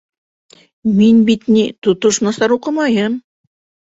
[0.99, 3.19] Мин бит, ни, тотош насар уҡымайым.